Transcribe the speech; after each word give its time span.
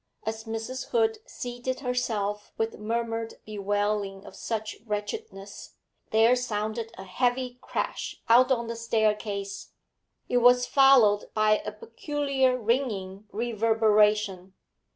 As 0.25 0.45
Mrs. 0.45 0.87
Hood 0.89 1.19
seated 1.27 1.81
herself 1.81 2.53
with 2.57 2.79
murmured 2.79 3.35
bewailing 3.45 4.25
of 4.25 4.35
such 4.35 4.77
wretchedness, 4.83 5.75
there 6.09 6.35
sounded 6.35 6.91
a 6.97 7.03
heavy 7.03 7.59
crash 7.61 8.19
out 8.27 8.51
on 8.51 8.65
the 8.65 8.75
staircase; 8.75 9.73
it 10.27 10.37
was 10.37 10.65
followed 10.65 11.29
by 11.35 11.59
a 11.59 11.71
peculiar 11.71 12.57
ringing 12.59 13.27
reverberation. 13.31 14.55